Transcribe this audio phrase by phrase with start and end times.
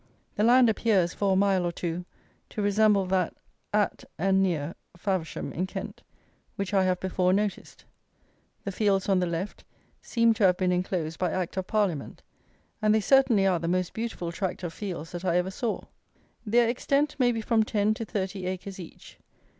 [0.35, 2.05] The land appears, for a mile or two,
[2.49, 3.35] to resemble that
[3.71, 6.01] at and near Faversham in Kent,
[6.55, 7.85] which I have before noticed.
[8.63, 9.63] The fields on the left
[10.01, 12.23] seem to have been enclosed by Act of Parliament;
[12.81, 15.81] and they certainly are the most beautiful tract of fields that I ever saw.
[16.47, 19.19] Their extent may be from ten to thirty acres each.